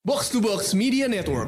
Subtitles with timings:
[0.00, 1.44] Box to Box Media Network.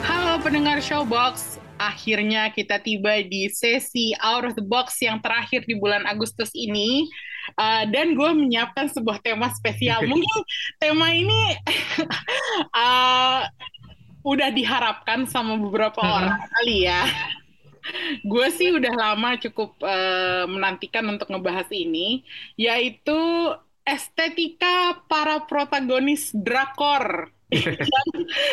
[0.00, 5.76] Halo pendengar Showbox, akhirnya kita tiba di sesi Out of the Box yang terakhir di
[5.76, 7.04] bulan Agustus ini.
[7.60, 10.00] Uh, dan gue menyiapkan sebuah tema spesial.
[10.10, 10.38] Mungkin
[10.80, 11.60] tema ini
[12.72, 13.44] uh,
[14.32, 17.04] udah diharapkan sama beberapa orang kali ya.
[18.22, 22.22] gue sih udah lama cukup uh, menantikan untuk ngebahas ini,
[22.54, 23.16] yaitu
[23.88, 28.08] estetika para protagonis drakor yang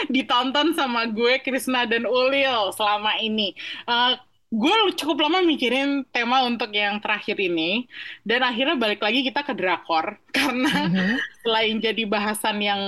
[0.09, 3.53] ditonton sama gue, Krisna dan Ulil selama ini.
[3.85, 7.83] Uh, gue cukup lama mikirin tema untuk yang terakhir ini,
[8.23, 11.15] dan akhirnya balik lagi kita ke drakor karena mm-hmm.
[11.43, 12.81] selain jadi bahasan yang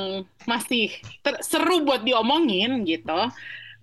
[0.47, 3.27] masih ter- seru buat diomongin gitu,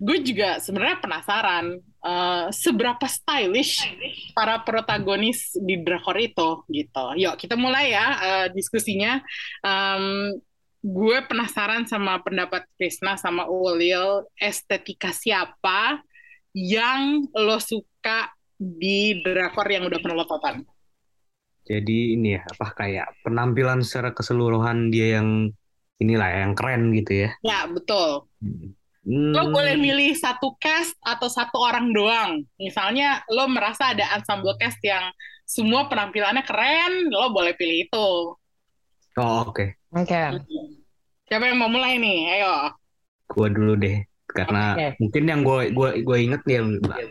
[0.01, 1.65] gue juga sebenarnya penasaran
[2.01, 3.85] uh, seberapa stylish
[4.33, 7.05] para protagonis di drakor itu gitu.
[7.17, 9.21] Yuk kita mulai ya uh, diskusinya.
[9.61, 10.37] Um,
[10.87, 15.99] gue penasaran sama pendapat Krisna sama Ulil estetika siapa
[16.57, 20.65] yang lo suka di drakor yang udah pernah lo tonton.
[21.67, 25.51] Jadi ini ya apa kayak penampilan secara keseluruhan dia yang
[26.01, 27.29] inilah yang keren gitu ya.
[27.45, 28.25] Ya betul.
[28.41, 28.73] Hmm.
[29.07, 32.43] Lo boleh milih satu cast atau satu orang doang.
[32.59, 35.11] Misalnya lo merasa ada ensemble cast yang
[35.47, 38.09] semua penampilannya keren, lo boleh pilih itu.
[39.15, 39.55] Oh oke.
[39.55, 39.69] Okay.
[39.95, 40.11] Oke.
[40.11, 40.29] Okay.
[41.27, 42.39] Siapa yang mau mulai nih?
[42.39, 42.75] Ayo.
[43.27, 44.03] Gua dulu deh,
[44.37, 44.91] karena okay.
[45.01, 46.61] mungkin yang gue gue gue inget ya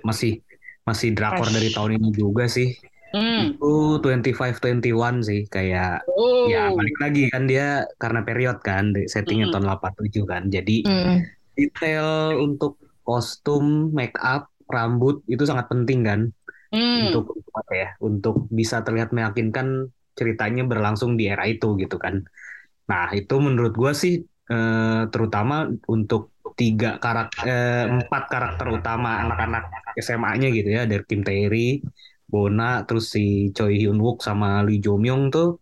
[0.06, 0.38] masih
[0.86, 1.54] masih drakor Fresh.
[1.58, 2.70] dari tahun ini juga sih.
[3.10, 3.54] Hmm.
[3.58, 6.46] Itu 25 21 sih kayak oh.
[6.46, 9.54] ya balik lagi kan dia karena period kan settingnya hmm.
[9.54, 10.42] tahun 87 kan.
[10.46, 11.16] Jadi hmm.
[11.58, 16.20] detail untuk kostum, make up, rambut itu sangat penting kan.
[16.70, 17.10] Hmm.
[17.10, 17.88] Untuk apa ya?
[17.98, 22.22] Untuk bisa terlihat meyakinkan ceritanya berlangsung di era itu gitu kan.
[22.86, 29.68] Nah itu menurut gue sih eh, terutama untuk tiga karakter eh, empat karakter utama anak-anak
[30.00, 31.84] SMA-nya gitu ya dari Kim Tae-ri,
[32.24, 35.60] Bona, terus si Choi Hyun Wook sama Lee Jo Myung tuh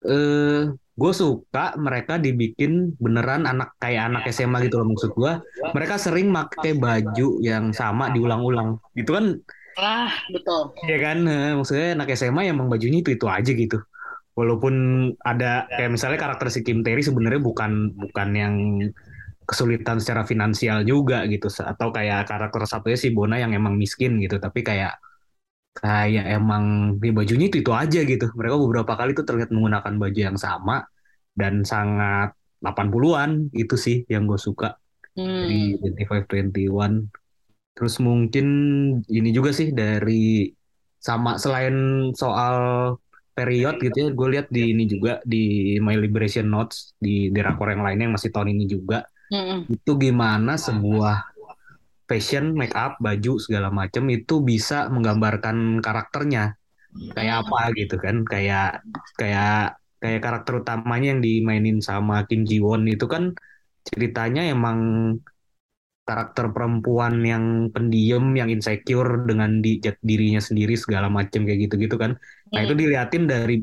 [0.00, 5.32] eh gue suka mereka dibikin beneran anak kayak anak SMA gitu loh maksud gue.
[5.72, 8.76] Mereka sering pakai baju yang sama diulang-ulang.
[8.92, 9.26] Gitu kan
[9.80, 10.76] Ah, betul.
[10.84, 11.18] Iya kan,
[11.56, 13.80] maksudnya anak SMA emang bajunya itu itu aja gitu
[14.38, 14.74] walaupun
[15.20, 18.54] ada kayak misalnya karakter si Kim Terry sebenarnya bukan bukan yang
[19.50, 21.50] kesulitan secara finansial juga gitu.
[21.50, 24.38] Atau kayak karakter satunya si Bona yang emang miskin gitu.
[24.38, 24.94] Tapi kayak
[25.74, 28.26] kayak emang di bajunya itu itu aja gitu.
[28.38, 30.86] Mereka beberapa kali tuh terlihat menggunakan baju yang sama
[31.34, 32.30] dan sangat
[32.62, 34.78] 80-an itu sih yang gue suka.
[35.18, 35.50] Hmm.
[35.50, 37.10] di 2521
[37.74, 38.46] terus mungkin
[39.10, 40.46] ini juga sih dari
[41.02, 41.74] sama selain
[42.14, 42.56] soal
[43.34, 47.82] period gitu ya gue lihat di ini juga di My Liberation Notes di drakor yang
[47.82, 49.58] lainnya yang masih tahun ini juga mm-hmm.
[49.70, 51.30] itu gimana sebuah
[52.10, 56.58] fashion make up baju segala macam itu bisa menggambarkan karakternya
[57.14, 58.82] kayak apa gitu kan kayak
[59.14, 63.30] kayak kayak karakter utamanya yang dimainin sama Kim Ji Won itu kan
[63.86, 64.78] ceritanya emang
[66.10, 72.18] karakter perempuan yang pendiam, yang insecure dengan di dirinya sendiri segala macam kayak gitu-gitu kan.
[72.50, 73.62] Nah itu diliatin dari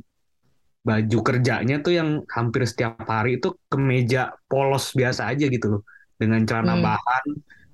[0.87, 5.81] baju kerjanya tuh yang hampir setiap hari itu kemeja polos biasa aja gitu loh,
[6.15, 6.83] dengan celana hmm.
[6.87, 7.25] bahan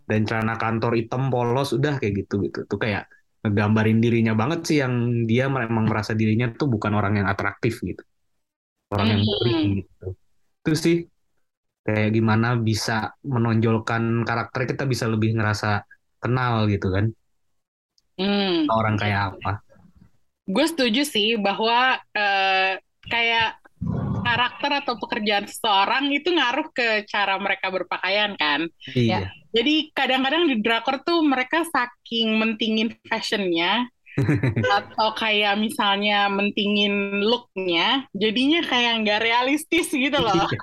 [0.10, 2.66] dan celana kantor hitam polos udah kayak gitu gitu.
[2.66, 3.06] Tuh kayak
[3.46, 8.02] ngegambarin dirinya banget sih yang dia memang merasa dirinya tuh bukan orang yang atraktif gitu,
[8.90, 10.06] orang yang boring gitu.
[10.64, 10.98] Itu sih
[11.84, 15.84] kayak gimana bisa menonjolkan karakter kita bisa lebih ngerasa
[16.24, 17.12] kenal gitu kan
[18.16, 18.72] hmm.
[18.72, 19.60] orang kayak apa
[20.48, 22.74] gue setuju sih bahwa uh,
[23.08, 23.60] kayak
[24.24, 29.28] karakter atau pekerjaan seseorang itu ngaruh ke cara mereka berpakaian kan iya.
[29.28, 33.86] ya jadi kadang-kadang di drakor tuh mereka saking mentingin fashionnya
[34.78, 40.60] atau kayak misalnya mentingin looknya jadinya kayak nggak realistis gitu loh iya.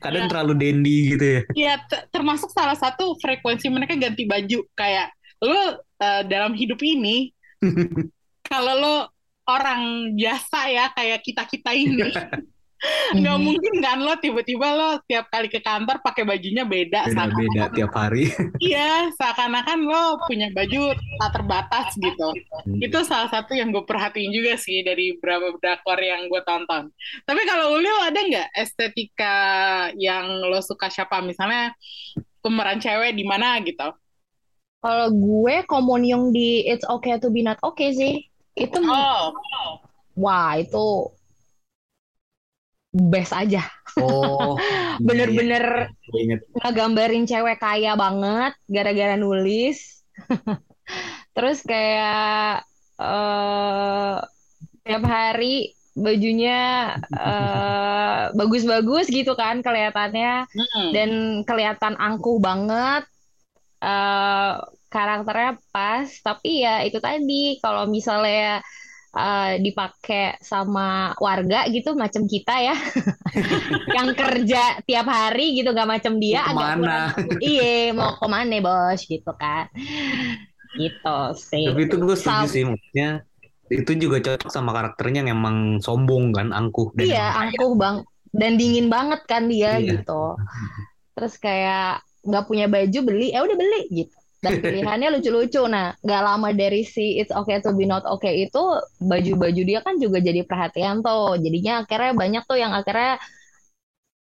[0.00, 0.30] kadang ya.
[0.30, 1.74] terlalu dandy gitu ya Iya
[2.14, 5.10] termasuk salah satu frekuensi mereka ganti baju kayak
[5.42, 7.34] lo uh, dalam hidup ini
[8.50, 8.96] kalau lo
[9.44, 12.02] orang biasa ya kayak kita kita ini.
[13.14, 13.44] Nggak Mhm.
[13.46, 17.92] mungkin kan lo tiba-tiba lo tiap kali ke kantor pakai bajunya beda seakan- Beda-beda tiap
[17.94, 18.26] hari.
[18.58, 22.28] iya seakan-akan lo punya baju tak terbatas gitu.
[22.82, 26.90] Itu salah satu yang gue perhatiin juga sih dari beberapa drakor yang gue tonton.
[27.22, 29.36] Tapi kalau Ulil ada nggak estetika
[29.94, 31.22] yang lo suka siapa?
[31.22, 31.70] Misalnya
[32.42, 33.94] pemeran cewek di mana gitu?
[34.82, 38.14] Kalau gue Komunyong di It's Okay to Be Not Okay sih.
[38.54, 39.32] Itu oh
[40.12, 41.08] wah itu
[42.92, 43.64] best aja.
[43.96, 44.56] Oh,
[45.06, 46.40] Bener-bener iya, inget.
[46.60, 50.04] ngegambarin cewek kaya banget gara-gara nulis.
[51.34, 52.68] Terus kayak
[53.00, 54.16] eh
[54.84, 60.90] tiap hari bajunya eh, bagus-bagus gitu kan kelihatannya Hmm.
[60.92, 61.10] dan
[61.48, 63.08] kelihatan angkuh banget.
[63.82, 64.54] eh
[64.92, 68.60] karakternya pas, tapi ya itu tadi kalau misalnya
[69.12, 72.76] eh, dipakai sama warga gitu macam kita ya.
[73.96, 76.96] Yang kerja tiap hari gitu gak macam dia Mau agak ke mana?
[77.16, 77.40] kurang.
[77.40, 79.00] Iya mau ke mana bos?
[79.04, 79.66] Gitu kan.
[80.72, 81.66] Gitu sih.
[81.68, 83.08] Tapi itu gue setuju sih, maksudnya
[83.68, 88.56] itu juga cocok sama karakternya yang emang sombong kan, angkuh dan iya angkuh bang dan
[88.56, 90.00] dingin banget kan dia Iya.
[90.00, 90.36] gitu.
[91.12, 95.62] Terus kayak nggak punya baju beli ya udah beli gitu dan pilihannya lucu-lucu.
[95.70, 98.62] Nah nggak lama dari si It's Okay to Be Not Okay itu
[98.98, 101.38] baju-baju dia kan juga jadi perhatian tuh.
[101.38, 103.22] Jadinya akhirnya banyak tuh yang akhirnya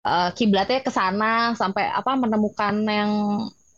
[0.09, 3.11] eh, kiblatnya ke sana sampai apa menemukan yang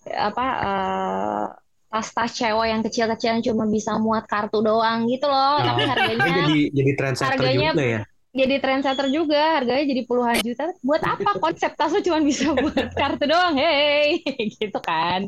[0.08, 1.44] apa eh,
[1.88, 5.58] tas-tas cewek yang kecil-kecil yang cuma bisa muat kartu doang gitu loh.
[5.58, 8.02] Tapi Dia harganya jadi jadi Harganya- juga ya.
[8.38, 10.70] Jadi trendsetter juga harganya jadi puluhan juta.
[10.86, 13.58] Buat apa konsep tas lu cuma bisa buat kartu doang?
[13.58, 14.22] Hey
[14.58, 15.26] gitu kan.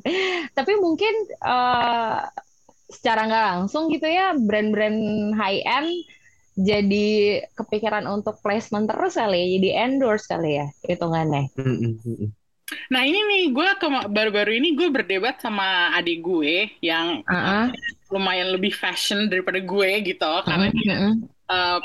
[0.55, 2.19] Tapi mungkin eh,
[2.91, 5.91] secara nggak langsung gitu ya brand-brand high end
[6.59, 11.49] jadi kepikiran untuk placement terus kali ya jadi endorse kali ya hitungannya.
[11.57, 12.31] Mm, mm, mm, mm.
[12.91, 13.69] Nah ini nih gue
[14.11, 17.75] baru-baru ini gue berdebat sama adik gue yang Heeh.
[18.15, 21.15] lumayan lebih fashion daripada gue gitu karena dia uh,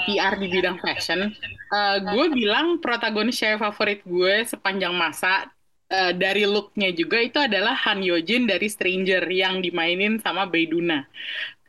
[0.05, 1.33] PR di bidang fashion.
[1.73, 5.49] Uh, gue bilang protagonis cewek favorit gue sepanjang masa
[5.89, 11.03] uh, dari looknya juga itu adalah Han Yojin dari Stranger yang dimainin sama Baeduna.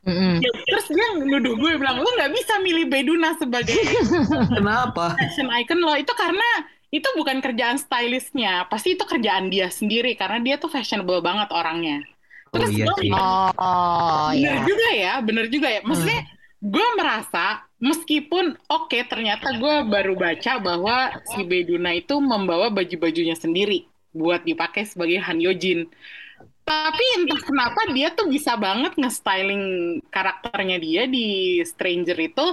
[0.07, 0.45] Heeh.
[0.45, 3.81] Ya, terus dia nuduh gue bilang lu nggak bisa milih Baeduna sebagai
[4.55, 5.17] Kenapa?
[5.17, 6.45] fashion icon lo itu karena
[6.95, 12.07] itu bukan kerjaan stylistnya, pasti itu kerjaan dia sendiri karena dia tuh fashionable banget orangnya.
[12.55, 13.11] Oh Terus iya gue sih.
[13.59, 15.81] oh bener ya juga ya, bener juga ya.
[15.85, 16.21] Maksudnya
[16.61, 23.85] gue merasa meskipun oke ternyata gue baru baca bahwa si Beduna itu membawa baju-bajunya sendiri
[24.17, 25.85] buat dipakai sebagai Han Yojin.
[26.67, 29.65] Tapi entah kenapa dia tuh bisa banget nge-styling
[30.11, 32.47] karakternya dia di Stranger itu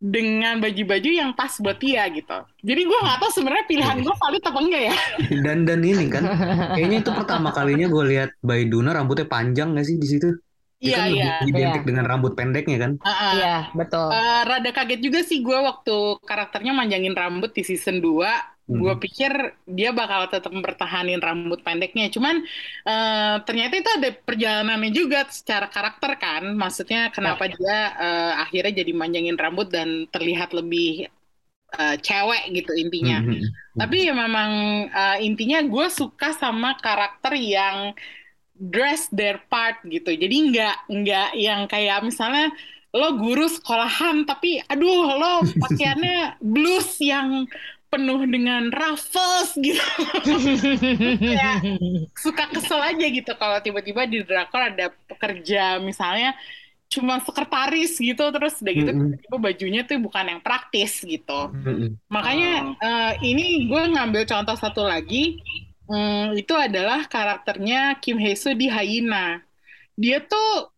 [0.00, 2.40] dengan baju-baju yang pas buat dia gitu.
[2.64, 4.96] Jadi gue nggak tahu sebenarnya pilihan gue valid apa enggak ya.
[5.44, 6.24] Dan dan ini kan,
[6.74, 10.28] kayaknya itu pertama kalinya gue lihat Baiduna rambutnya panjang nggak sih di situ?
[10.84, 11.24] Iya kan iya.
[11.26, 11.88] lebih identik Iya.
[11.88, 12.92] dengan rambut pendeknya kan?
[13.04, 13.34] Heeh.
[13.34, 13.46] iya
[13.78, 15.92] betul Eh, rada kaget juga sih gue waktu
[16.28, 18.30] karakternya manjangin rambut di season 2
[18.80, 19.00] gue Hmm.
[19.04, 19.32] pikir
[19.78, 22.36] dia bakal tetap mempertahanin rambut pendeknya cuman
[22.88, 28.92] eh, ternyata itu ada perjalanannya juga secara karakter kan maksudnya kenapa dia eh, akhirnya jadi
[29.00, 30.86] manjangin rambut dan terlihat lebih
[31.78, 33.80] eh, cewek gitu intinya Hmm, hmm, hmm.
[33.80, 34.50] tapi ya memang
[34.98, 37.78] eh, intinya gue suka sama karakter yang
[38.60, 40.12] dress their part gitu.
[40.12, 42.52] Jadi nggak nggak yang kayak misalnya
[42.92, 47.48] lo guru sekolahan tapi aduh lo pakaiannya blues yang
[47.90, 49.82] penuh dengan ruffles gitu.
[51.20, 51.58] Ya.
[52.14, 56.36] Suka kesel aja gitu kalau tiba-tiba di drakor ada pekerja misalnya
[56.90, 59.14] cuma sekretaris gitu terus udah gitu Mm-mm.
[59.14, 61.54] tiba-tiba bajunya tuh bukan yang praktis gitu.
[61.54, 61.90] Hmm, hmm.
[62.10, 65.38] Makanya eh, ini gue ngambil contoh satu lagi,
[65.90, 69.42] Hmm, itu adalah karakternya Kim Hae Soo di Hyena.
[69.98, 70.70] Dia tuh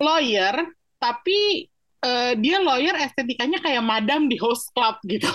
[0.00, 0.54] lawyer,
[1.02, 1.68] tapi
[2.04, 5.28] eh, dia lawyer estetikanya kayak madam di host club gitu.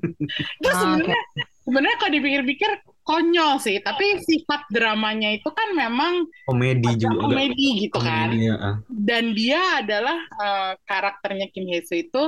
[0.62, 1.20] Terus Ah, sebenarnya
[1.64, 2.70] sebenarnya kalau dipikir-pikir
[3.04, 6.14] konyol sih, tapi sifat dramanya itu kan memang
[6.46, 7.22] Komedi juga.
[7.26, 8.54] komedi gitu kan komedi, ya.
[8.58, 8.76] ah.
[8.88, 12.22] dan dia adalah eh, karakternya Kim Hae Soo itu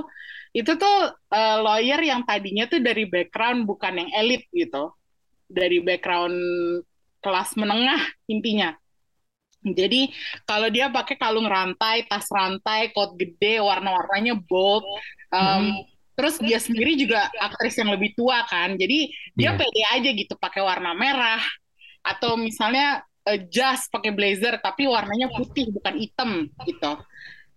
[0.54, 0.96] itu tuh
[1.34, 4.92] eh, lawyer yang tadinya tuh dari background bukan yang elit gitu
[5.48, 6.36] dari background
[7.20, 8.72] kelas menengah intinya.
[9.64, 10.12] Jadi
[10.44, 14.84] kalau dia pakai kalung rantai tas rantai coat gede warna-warnanya bold
[15.32, 15.72] em,
[16.12, 18.76] terus dia sendiri juga aktris yang lebih tua kan.
[18.76, 19.58] Jadi dia Iya.
[19.58, 21.40] pede aja gitu pakai warna merah
[22.04, 26.30] atau misalnya eh, jas pakai blazer tapi warnanya putih bukan hitam
[26.68, 26.92] gitu.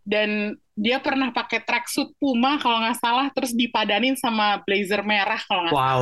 [0.07, 5.65] Dan dia pernah pakai tracksuit Puma kalau nggak salah terus dipadanin sama blazer merah kalau
[5.65, 6.01] nggak Wow.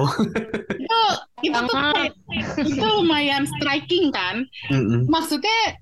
[0.75, 0.99] itu
[1.41, 2.15] itu tuh kayak-
[2.59, 4.43] itu lumayan striking kan?
[4.67, 5.07] Mm-mm.
[5.07, 5.79] maksudnya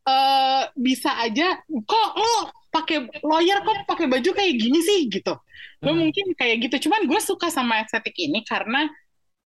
[0.00, 2.34] eh bisa aja kok lo
[2.72, 5.06] pakai lawyer kok pakai baju kayak gini sih?
[5.06, 5.36] gitu.
[5.78, 6.00] Gue Hmm.
[6.06, 6.88] mungkin kayak gitu.
[6.88, 8.88] Cuman gue suka sama estetik ini karena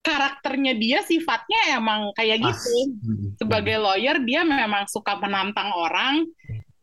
[0.01, 2.53] karakternya dia sifatnya emang kayak Pas.
[2.53, 2.69] gitu.
[3.41, 6.29] Sebagai lawyer dia memang suka menantang orang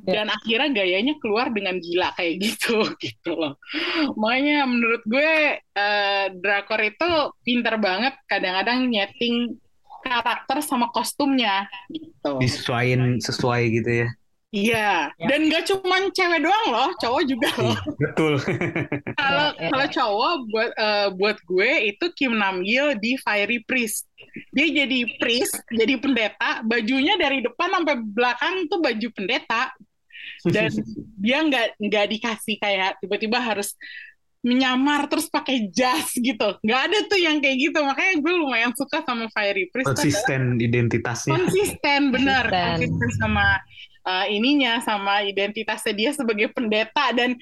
[0.03, 0.27] Ya.
[0.27, 3.55] dan akhirnya gayanya keluar dengan gila kayak gitu gitu loh.
[4.19, 7.07] Makanya menurut gue eh, drakor itu
[7.47, 9.63] pinter banget kadang-kadang nyeting
[10.03, 12.43] karakter sama kostumnya gitu.
[12.43, 14.09] Disesuaiin sesuai gitu ya.
[14.51, 14.91] iya.
[15.23, 17.79] Dan gak cuman cewek doang loh cowok juga loh.
[17.95, 18.33] Betul.
[19.23, 23.63] kalau Ya, ya, kalau cowok buat eh, buat gue itu Kim Nam Gil di Fiery
[23.63, 24.11] Priest.
[24.51, 29.71] Dia jadi priest jadi pendeta bajunya dari depan sampai belakang tuh baju pendeta
[30.51, 30.71] dan
[31.25, 33.79] dia nggak nggak dikasih kayak tiba-tiba harus
[34.43, 36.59] menyamar terus pakai jas gitu.
[36.67, 37.79] Nggak ada tuh yang kayak gitu.
[37.79, 41.31] Makanya gue lumayan suka sama Fiery Priest adalah konsisten identitasnya.
[41.31, 42.91] konsisten benar Konsisten.
[42.91, 43.47] konsisten sama
[44.03, 47.15] uh, ininya sama identitasnya dia sebagai pendeta.
[47.15, 47.39] Dan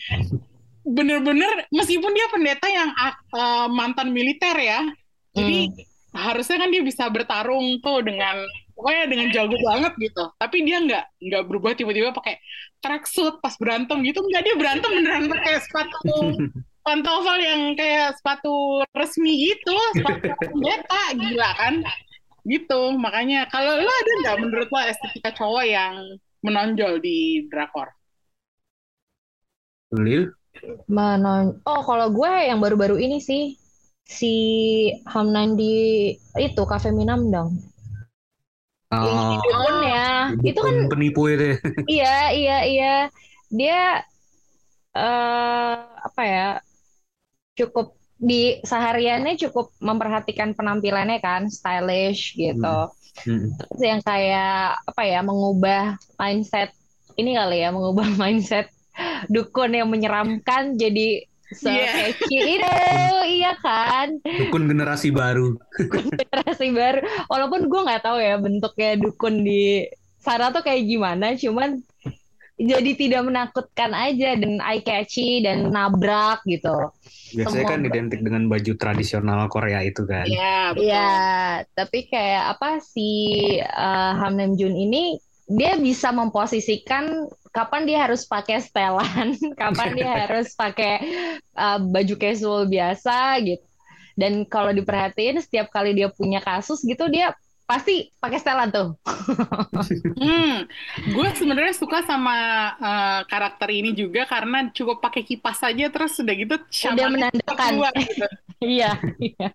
[0.84, 2.92] bener-bener meskipun dia pendeta yang
[3.32, 4.84] uh, mantan militer ya.
[5.32, 5.72] Jadi
[6.12, 8.44] harusnya kan dia bisa bertarung tuh dengan
[8.80, 10.24] pokoknya dengan jago banget gitu.
[10.40, 12.40] Tapi dia nggak nggak berubah tiba-tiba pakai
[12.80, 14.24] tracksuit pas berantem gitu.
[14.24, 16.16] Nggak dia berantem beneran pakai sepatu
[16.88, 19.76] pantofel yang kayak sepatu resmi gitu.
[20.00, 21.74] Sepatu pendeta gila kan?
[22.48, 22.80] Gitu.
[22.96, 25.94] Makanya kalau lo ada nggak menurut lo estetika cowok yang
[26.40, 27.92] menonjol di drakor?
[29.90, 30.32] Lil,
[30.86, 31.50] Mana?
[31.66, 33.58] Oh, kalau gue yang baru-baru ini sih
[34.10, 34.34] si
[35.06, 37.54] Hamnan di itu Cafe Minamdang.
[38.90, 40.34] Oh, dukun ya.
[40.42, 41.54] Itu kan penipu itu.
[41.54, 41.58] ya.
[42.02, 42.94] iya iya iya.
[43.50, 44.02] Dia
[44.98, 46.48] eh apa ya?
[47.54, 52.90] Cukup di sehariannya cukup memperhatikan penampilannya kan, stylish gitu.
[53.26, 53.54] Mm.
[53.56, 55.22] Terus yang kayak apa ya?
[55.22, 56.74] Mengubah mindset
[57.14, 58.68] ini kali ya, mengubah mindset
[59.30, 62.14] dukun yang menyeramkan jadi Iya.
[62.14, 62.76] se-catchy itu,
[63.26, 64.22] iya kan?
[64.22, 65.58] Dukun generasi baru.
[66.14, 67.02] generasi baru.
[67.26, 69.82] Walaupun gue nggak tahu ya bentuknya dukun di
[70.22, 71.82] sana tuh kayak gimana, cuman
[72.60, 76.92] jadi tidak menakutkan aja dan eye catchy dan nabrak gitu.
[77.32, 80.28] Biasanya Semua- kan identik dengan baju tradisional Korea itu kan.
[80.28, 81.10] Iya betul Iya,
[81.72, 83.08] tapi kayak apa si
[83.64, 85.16] uh, Ham Nam Jun ini
[85.50, 91.02] dia bisa memposisikan kapan dia harus pakai setelan, kapan dia harus pakai
[91.58, 93.64] uh, baju casual biasa gitu.
[94.14, 97.34] Dan kalau diperhatiin setiap kali dia punya kasus gitu dia
[97.66, 98.88] pasti pakai setelan tuh.
[100.20, 100.66] Hmm,
[101.14, 102.36] gue sebenarnya suka sama
[102.76, 107.70] uh, karakter ini juga karena cukup pakai kipas saja terus udah gitu Udah syamannya menandakan.
[107.74, 108.26] keluar gitu.
[108.60, 109.48] Iya, iya.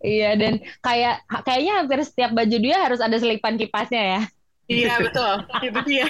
[0.00, 4.22] Iya dan kayak kayaknya hampir setiap baju dia harus ada selipan kipasnya ya.
[4.70, 5.34] Iya betul,
[5.66, 6.06] itu dia.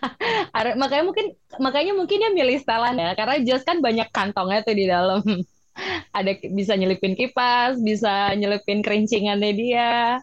[0.82, 1.26] Makanya mungkin
[1.58, 5.22] makanya mungkin dia milih setelan ya karena jas kan banyak kantongnya tuh di dalam.
[6.18, 10.18] Ada bisa nyelipin kipas bisa nyelipin kerincingannya dia.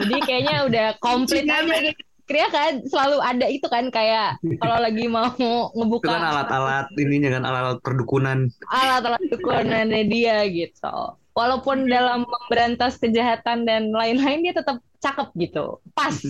[0.00, 1.92] Jadi kayaknya udah komplit aja.
[2.24, 7.36] Kira kan selalu ada itu kan kayak kalau lagi mau Itu ngebuka kan alat-alat ininya
[7.36, 8.38] kan alat-alat perdukunan.
[8.64, 16.14] alat-alat dukunannya dia gitu walaupun dalam memberantas kejahatan dan lain-lain dia tetap cakep gitu pas?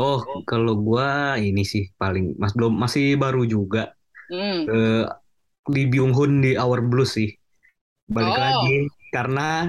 [0.00, 3.92] Oh, kalau gua ini sih paling mas belum masih baru juga
[4.30, 4.62] Hmm.
[4.62, 5.04] eh,
[5.74, 7.34] Lee Byung Hun di Our Blues sih.
[8.06, 8.38] Balik Oh.
[8.38, 8.76] lagi
[9.10, 9.66] karena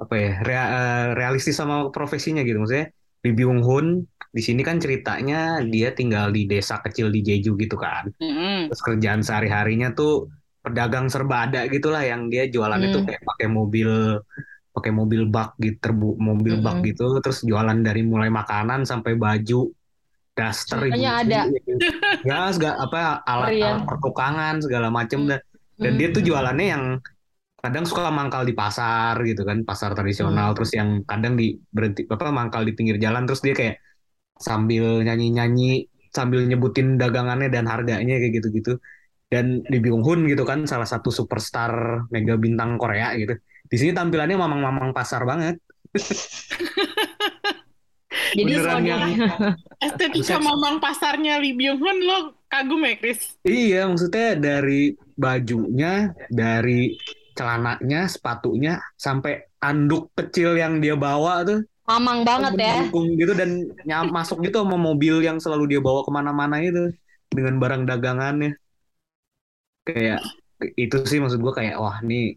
[0.00, 2.88] apa ya rea- eh, realistis sama profesinya gitu maksudnya
[3.24, 3.86] Lee Byung Hun
[4.28, 8.12] di sini kan ceritanya dia tinggal di desa kecil di Jeju gitu kan.
[8.20, 8.68] Mm-mm.
[8.70, 10.28] Terus kerjaan sehari-harinya tuh
[10.60, 13.06] pedagang serba ada gitulah yang dia jualan itu Hmm.
[13.08, 13.90] kayak pakai mobil
[14.68, 16.88] pakai mobil bak gitu terbu mobil bak Mm-mm.
[16.92, 19.70] gitu terus jualan dari mulai makanan sampai baju
[20.38, 21.34] daster Semuanya gitu.
[21.34, 21.40] ada.
[22.22, 25.40] ya segala apa alat, alat pertukangan segala macem dan
[25.78, 26.28] dan dia tuh Hmm.
[26.30, 26.84] jualannya yang
[27.58, 32.30] kadang suka mangkal di pasar gitu kan pasar tradisional terus yang kadang di berhenti apa
[32.30, 33.82] mangkal di pinggir jalan terus dia kayak
[34.38, 38.80] sambil nyanyi-nyanyi sambil nyebutin dagangannya dan harganya kayak gitu-gitu.
[39.28, 43.36] Dan Lee Byung Hun gitu kan salah satu superstar mega bintang Korea gitu.
[43.68, 45.60] Di sini tampilannya mamang-mamang pasar banget.
[48.28, 49.12] Jadi beneran soalnya yang
[49.84, 53.36] Estetika mamang pasarnya Lee Byung Hun lo kagum ya Chris?
[53.44, 56.96] Iya, maksudnya dari bajunya, dari
[57.38, 58.72] celananya, sepatunya,
[59.06, 62.74] sampai anduk kecil yang dia bawa tuh, Mamang banget ya.
[63.20, 63.50] Gitu dan
[63.88, 66.92] nyam, masuk gitu sama mobil yang selalu dia bawa ke mana-mana itu
[67.32, 68.50] dengan barang dagangannya.
[69.86, 70.20] Kayak
[70.82, 72.34] itu sih maksud gue kayak wah ini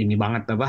[0.00, 0.68] ini banget apa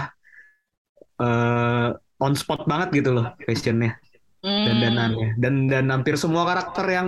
[1.21, 1.87] eh
[2.25, 3.91] on spot banget gitu loh fashionnya
[4.39, 4.63] Hmm.
[4.71, 7.07] dan danannya dan dan hampir semua karakter yang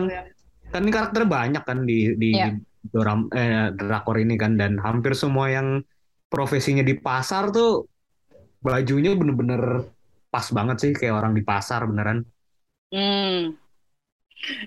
[0.72, 2.60] kan ini karakter banyak kan di di Iya.
[2.92, 5.80] doram eh, drakor ini kan dan hampir semua yang
[6.32, 7.84] profesinya di pasar tuh
[8.64, 9.84] bajunya bener-bener
[10.32, 12.24] pas banget sih kayak orang di pasar beneran
[12.92, 13.56] Hmm.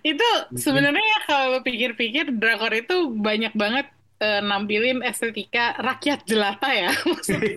[0.01, 3.87] Itu sebenarnya kalau lo pikir-pikir drakor itu banyak banget
[4.23, 6.91] eh, nampilin estetika rakyat jelata ya.
[7.13, 7.53] Maksudnya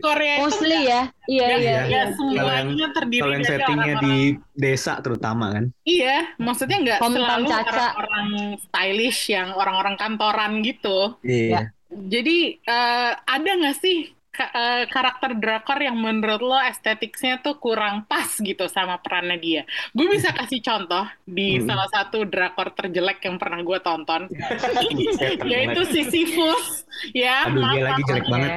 [0.00, 1.02] Korea itu Mostly ya.
[1.28, 1.58] Iya, ya, iya.
[1.60, 2.02] ya iya.
[2.16, 7.44] semuanya terdiri kalau yang dari settingnya di orang-orang desa terutama kan Iya, maksudnya nggak Hometown
[7.44, 8.28] selalu orang-orang
[8.64, 10.98] stylish yang orang-orang kantoran gitu.
[11.20, 13.96] iya Jadi eh, ada nggak sih
[14.28, 19.62] ka- eh, karakter drakor yang menurut lo estetiknya tuh kurang pas gitu sama perannya dia?
[19.90, 21.64] Gue bisa kasih contoh di Hmm.
[21.64, 24.28] salah satu drakor terjelek yang pernah gue tonton,
[25.48, 25.80] yaitu.
[25.88, 26.84] Sisyphus.
[27.14, 28.32] Ya, aduh dia lagi jelek Oke.
[28.32, 28.50] banget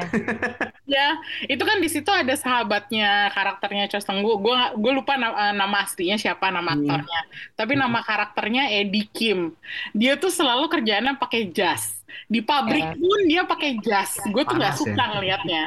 [0.97, 1.07] ya.
[1.45, 4.37] Itu kan di situ ada sahabatnya karakternya Cho Seung Woo.
[4.37, 6.83] Gue gue lupa na- eh, nama aslinya siapa nama Hmm.
[6.83, 7.21] aktornya.
[7.55, 7.81] Tapi Hmm.
[7.87, 9.55] nama karakternya Eddie Kim.
[9.93, 12.00] Dia tuh selalu kerjaannya pakai jas.
[12.27, 12.95] Di pabrik Ya.
[12.95, 14.17] pun dia pakai jas.
[14.29, 14.79] Gue tuh nggak ya.
[14.79, 15.63] suka ngelihatnya.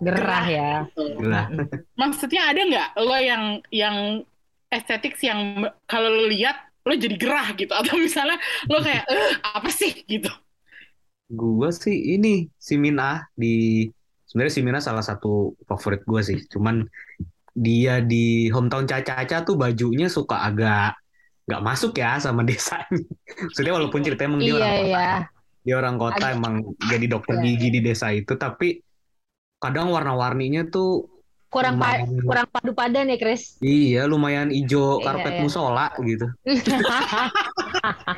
[0.00, 0.70] Gerah ya.
[0.94, 1.42] Gila.
[2.00, 3.96] Maksudnya ada nggak lo yang yang
[4.68, 8.36] estetik yang kalau lo lihat lo jadi gerah gitu atau misalnya
[8.68, 10.28] lo kayak eh apa sih gitu.
[11.30, 13.88] Gue sih ini si Mina di
[14.28, 16.38] sebenarnya si Mina salah satu favorit gue sih.
[16.50, 16.84] Cuman
[17.54, 20.98] dia di hometown Caca-Caca tuh bajunya suka agak
[21.44, 22.98] nggak masuk ya sama desanya.
[23.24, 25.14] Maksudnya walaupun ceritanya emang dia Iya, orang kota, iya.
[25.64, 26.54] Dia orang kota Agak- emang
[26.84, 27.44] jadi dokter Iya.
[27.50, 28.84] gigi di desa itu, tapi
[29.56, 31.08] kadang warna-warninya tuh
[31.48, 33.56] Kurang pa- lumayan, kurang padu padan ya, Chris.
[33.58, 35.40] iya lumayan hijau Iya, karpet iya.
[35.40, 36.26] musola gitu.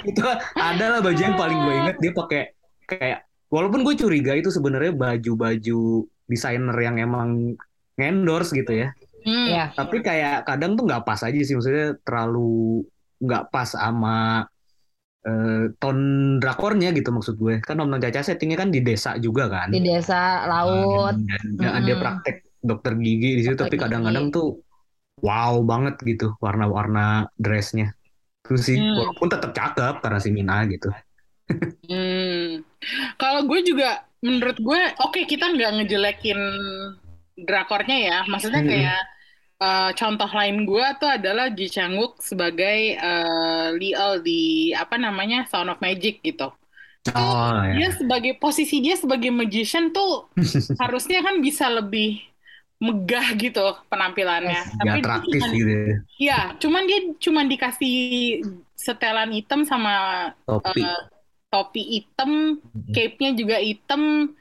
[0.06, 0.22] itu
[0.54, 2.42] ada lah baju yang paling gue inget dia pakai
[2.86, 5.80] kayak walaupun gue curiga itu sebenarnya baju-baju
[6.24, 7.54] desainer yang emang
[7.94, 9.46] ngendorse gitu ya Hmm.
[9.50, 9.64] Iya.
[9.74, 12.86] tapi kayak kadang tuh nggak pas aja sih maksudnya terlalu
[13.18, 14.46] nggak pas sama
[15.26, 15.98] eh, ton
[16.42, 20.46] drakornya gitu maksud gue kan Om Caca settingnya kan di desa juga kan Di desa
[20.46, 21.14] laut.
[21.28, 22.02] dan, dan dia Mm-mm.
[22.02, 24.46] praktek dokter gigi di situ Dokter tapi kadang-kadang tuh
[25.22, 27.94] wow banget gitu warna-warna dressnya
[28.46, 28.96] itu sih Hmm.
[28.98, 30.88] walaupun tetap cakep karena si Mina gitu
[31.86, 32.66] Hmm.
[33.20, 36.40] Kalau gue juga menurut gue oke kita nggak ngejelekin
[37.36, 38.16] drakornya ya.
[38.26, 38.70] Maksudnya Hmm.
[39.62, 42.96] Eh, contoh lain gue tuh adalah Ji Chang Wook sebagai
[43.76, 46.52] Liel di apa namanya Sound of Magic gitu.
[47.14, 50.26] oh Dia ya sebagai posisi dia sebagai magician tuh
[50.82, 52.18] harusnya kan bisa lebih
[52.76, 54.60] megah gitu penampilannya.
[54.60, 57.94] Gak Tapi atraktif cuman- gitu ya Iya, cuman dia cuman dikasih
[58.76, 59.92] setelan hitam sama
[60.44, 61.02] topi eh,
[61.48, 62.60] topi hitam,
[62.92, 64.34] cape-nya juga hitam.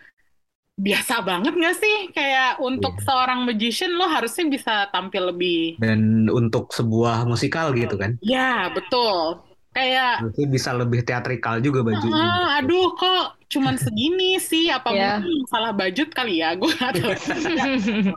[0.76, 1.96] Biasa banget nggak sih?
[2.12, 3.04] Kayak untuk Iya.
[3.08, 5.80] seorang magician lo harusnya bisa tampil lebih.
[5.80, 9.40] dan untuk sebuah musikal gitu kan Ya, betul.
[9.72, 14.68] Kayak, Berarti bisa lebih teatrikal juga bajunya ah, aduh kok cuman segini sih?
[14.68, 15.20] Apa Iya.
[15.20, 16.56] mungkin salah budget kali ya?
[16.60, 17.12] Gue nggak tahu.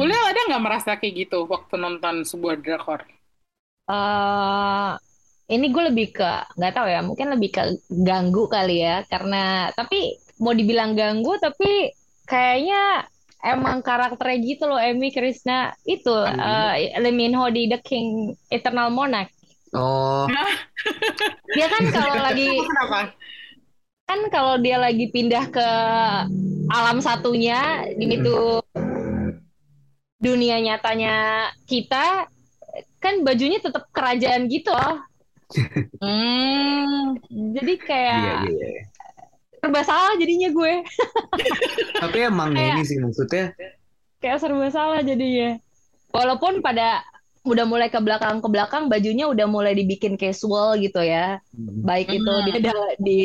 [0.00, 3.00] Ulil ada nggak merasa kayak gitu waktu nonton sebuah drakor?
[3.88, 4.57] eh
[5.48, 10.20] ini gue lebih ke nggak tahu ya mungkin lebih ke ganggu kali ya karena tapi
[10.38, 11.92] mau dibilang ganggu tapi
[12.28, 13.08] kayaknya
[13.42, 15.74] emang karakternya gitu loh Emi Krishna.
[15.86, 19.30] Itu eh, Lee Min Ho di The King Eternal Monarch.
[19.76, 20.24] Oh.
[21.52, 23.12] Dia kan kalau lagi Kenapa?
[24.08, 25.68] kan kalau dia lagi pindah ke
[26.72, 28.64] alam satunya itu
[30.16, 32.24] dunia nyatanya kita
[33.04, 35.04] kan bajunya tetap kerajaan gitu loh
[35.98, 37.16] Hmm,
[37.56, 38.82] jadi kayak iya iya iya.
[39.58, 40.74] serba salah jadinya gue.
[42.04, 43.44] Tapi emang Kayak- ini sih maksudnya.
[44.20, 45.56] Kayak serba salah jadinya.
[46.12, 47.00] Walaupun pada
[47.48, 51.40] udah mulai ke belakang ke belakang bajunya udah mulai dibikin casual gitu ya.
[51.82, 52.44] Baik itu Hmm.
[52.46, 53.18] dia ada di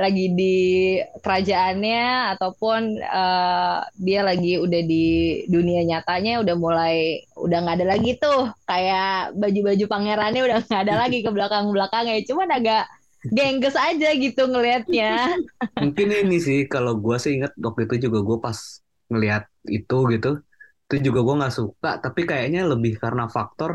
[0.00, 0.54] lagi di
[1.20, 2.04] kerajaannya
[2.36, 5.04] ataupun eh, dia lagi udah di
[5.52, 8.50] dunia nyatanya udah mulai udah nggak ada lagi tuh.
[8.64, 12.82] Kayak baju-baju pangerannya udah nggak ada lagi ke belakang belakangnya cuman agak
[13.30, 15.34] gengges aja gitu ngelihatnya.
[15.76, 18.58] Mungkin ini sih kalau gue sih ingat waktu itu juga gue pas
[19.12, 20.30] ngelihat itu gitu
[20.86, 23.70] itu juga gue nggak suka tapi kayaknya lebih karena faktor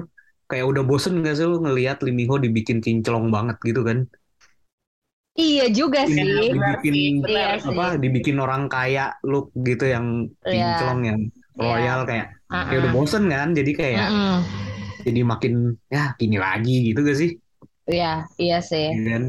[0.49, 3.97] kayak udah bosen nggak sih lu ngelihat Lee Min Ho dibikin kinclong banget gitu kan
[5.39, 7.55] iya juga Iya, sih benar dibikin sih, Iya benar.
[7.63, 7.69] sih.
[7.71, 10.05] apa dibikin orang kaya look gitu yang
[10.43, 10.65] Iya.
[10.73, 11.19] kinclong yang
[11.61, 12.27] royal kayak
[12.71, 14.35] ya udah bosen kan jadi kayak Mm-mm.
[15.07, 15.53] jadi makin
[15.95, 17.31] ya gini lagi gitu gak sih
[17.91, 18.87] Iya, iya sih.
[19.07, 19.23] dan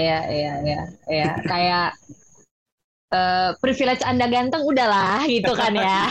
[0.00, 1.28] Iya, iya, iya, iya.
[1.50, 1.84] Kayak
[3.14, 6.10] eh, privilege Anda ganteng udahlah gitu kan ya.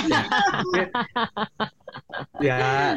[2.40, 2.58] ya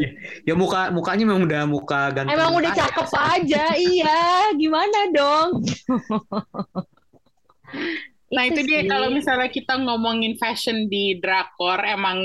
[0.00, 0.08] ya,
[0.44, 4.52] ya muka mukanya memang udah muka ganteng Emang udah cakep aja, iya.
[4.54, 5.64] Gimana dong?
[8.28, 8.88] Nah itu dia sih.
[8.90, 12.20] kalau misalnya kita ngomongin fashion di drakor emang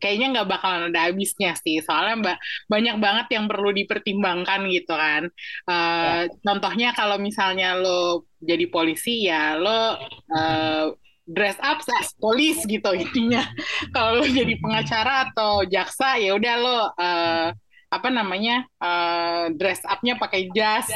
[0.00, 2.40] kayaknya nggak bakalan ada habisnya sih soalnya ba-
[2.72, 5.22] banyak banget yang perlu dipertimbangkan gitu kan.
[5.68, 10.00] Eh, Contohnya kalau misalnya lo jadi polisi ya lo
[10.32, 10.84] eh,
[11.26, 13.42] dress up as polis gitu intinya.
[13.94, 17.48] Kalau lo jadi pengacara atau jaksa ya udah lo eh,
[17.92, 20.86] apa namanya eh, dress upnya pakai jas.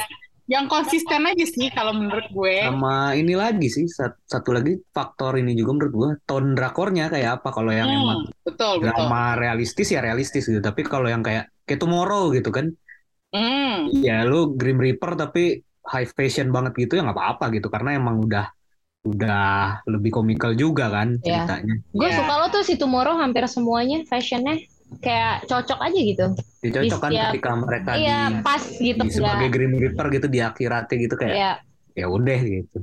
[0.50, 2.54] Yang konsisten aja sih kalau menurut gue.
[2.58, 7.30] sama ini lagi sih sat- satu lagi faktor ini juga menurut gua tone drakornya kayak
[7.38, 8.90] apa kalau yang Hmm, emang betul betul.
[8.90, 12.66] drama realistis ya realistis gitu tapi kalau yang kayak kayak Tomorrow gitu kan
[13.30, 17.94] Hmm, ya lu Grim Reaper tapi high fashion banget gitu ya nggak apa-apa gitu karena
[17.94, 18.50] emang udah
[19.00, 21.46] udah lebih komikal juga kan Iya.
[21.46, 22.18] ceritanya Gue Iya.
[22.20, 24.60] suka lo tuh si Tomorrow hampir semuanya fashionnya
[24.98, 26.24] kayak cocok aja gitu.
[26.60, 29.54] Dia cocok kan setiap- ketika mereka Iya, di, pas gitu di sebagai enggak.
[29.54, 31.52] Grim Reaper gitu di akhiratnya gitu kayak Iya,
[31.94, 32.78] ya udah gitu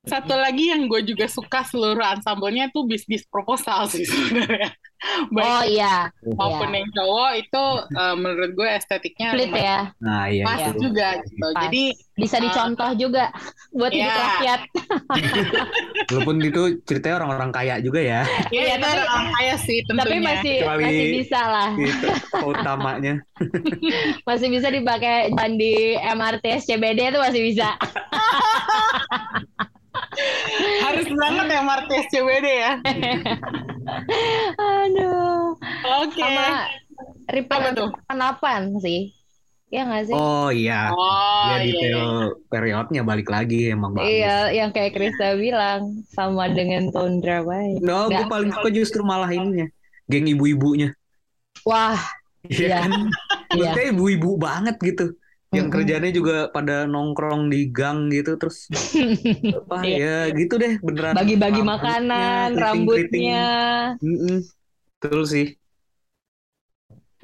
[0.00, 4.72] satu lagi yang gue juga suka seluruh ensemble-nya tuh bisnis proposal sih sebenarnya.
[5.32, 6.76] Baik Oh iya, maupun iya.
[6.76, 9.78] yang cowok itu eh, menurut gue estetiknya Split ya.
[9.96, 10.76] nah iya pas itu.
[10.78, 11.36] juga gitu.
[11.46, 11.62] Pas.
[11.64, 12.42] Jadi Bisa Ah.
[12.44, 13.32] dicontoh juga
[13.72, 14.20] buat hidup Iya.
[14.20, 14.60] rakyat.
[16.12, 20.04] walaupun itu ceritanya orang-orang kaya juga ya ya Iya, itu tapi- orang kaya sih tentunya.
[20.04, 21.70] Tapi masih Kecuali- masih bisa lah.
[21.76, 22.06] gitu
[22.42, 23.14] utamanya
[24.28, 27.68] Masih bisa dipakai dan di MRT SCBD itu masih bisa.
[30.82, 32.72] Harus banget ya Martes CBD ya.
[34.58, 35.54] Aduh.
[36.02, 36.18] Oke.
[36.18, 36.46] Sama
[37.00, 37.90] Apa repair tuh?
[38.06, 39.14] kenapan sih?
[39.70, 40.16] Iya nggak sih?
[40.18, 41.62] oh iya Oh ya iya.
[41.62, 42.02] detail
[42.50, 47.78] periodnya balik lagi emang bagus Iya, yang kayak Krista bilang sama dengan tone drama.
[47.78, 49.70] no gue paling suka justru malah ininya
[50.10, 50.90] geng ibu-ibunya
[51.62, 51.94] Wah,
[52.42, 52.76] Iya Iya.
[52.82, 52.90] kan?
[53.54, 53.70] iya.
[53.94, 55.14] Ibu-ibu banget gitu.
[55.56, 55.74] Yang Mm-mm.
[55.74, 58.58] kerjanya juga pada nongkrong di gang gitu terus
[59.58, 60.06] apa ya
[60.38, 63.42] gitu deh beneran Bagi-bagi makanan, rambutnya.
[64.02, 64.36] Mm-mm.
[65.00, 65.46] Betul sih.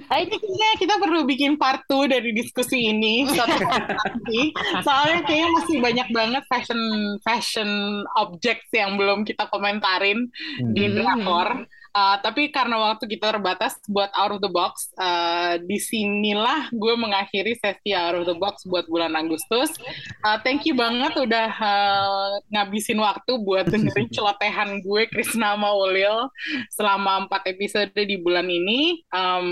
[0.07, 4.55] Kayaknya kita, kita perlu bikin part 2 dari diskusi ini suatu saat nanti.
[4.85, 6.81] Soalnya kayaknya masih banyak banget fashion
[7.27, 7.71] fashion
[8.15, 10.31] objects yang belum kita komentarin
[10.71, 10.95] di Hmm.
[10.95, 11.67] drakor.
[11.97, 16.93] Uh, tapi karena waktu kita terbatas buat out of the box, uh, di sinilah gue
[16.93, 19.73] mengakhiri sesi out of the box buat bulan Agustus.
[20.21, 26.29] Uh, thank you banget udah uh, ngabisin waktu buat dengerin celotehan gue Krisna Maulil
[26.69, 29.01] selama empat episode di bulan ini.
[29.17, 29.49] Um,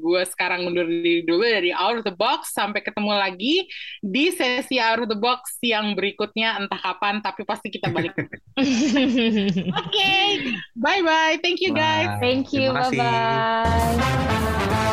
[0.00, 2.56] gue sekarang undur diri dulu dari out of the box.
[2.56, 3.68] Sampai ketemu lagi
[4.00, 8.16] di sesi out of the box yang berikutnya entah kapan, tapi pasti kita balik.
[9.84, 10.12] Oke,
[10.72, 11.36] bye bye.
[11.44, 11.81] Thank you guys.
[12.20, 12.72] Thank you.
[12.72, 14.88] Bye bye.